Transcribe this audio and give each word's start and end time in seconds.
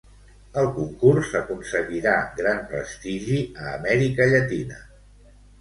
El 0.61 0.69
Concurs 0.77 1.33
aconseguirà 1.41 2.15
gran 2.41 2.63
prestigi 2.73 3.39
a 3.67 3.71
Amèrica 3.77 4.29
Llatina. 4.33 4.85